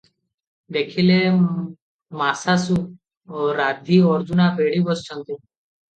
[0.77, 1.17] ଦେଖିଲେ
[2.21, 2.79] ମାଶାଶୁ,
[3.61, 5.39] ରାଧୀ, ଅର୍ଜୁନା ବେଢ଼ି ବସିଛନ୍ତି।